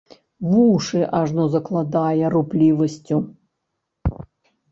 Вушы 0.51 1.01
ажно 1.19 1.43
закладае 1.55 2.25
руплівасцю. 2.35 3.17